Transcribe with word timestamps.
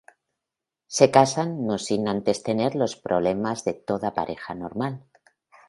Se 0.99 1.07
casan 1.17 1.51
no 1.67 1.77
sin 1.77 2.07
antes 2.07 2.41
tener 2.41 2.73
los 2.73 2.95
problemas 2.95 3.63
de 3.65 3.73
toda 3.75 4.15
pareja 4.15 4.55
normal. 4.55 5.03